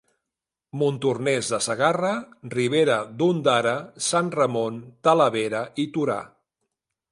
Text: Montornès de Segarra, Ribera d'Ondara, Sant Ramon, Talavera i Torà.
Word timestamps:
Montornès 0.81 1.49
de 1.55 1.59
Segarra, 1.65 2.13
Ribera 2.55 2.97
d'Ondara, 3.21 3.75
Sant 4.09 4.33
Ramon, 4.39 4.83
Talavera 5.09 5.65
i 5.85 5.89
Torà. 5.99 6.21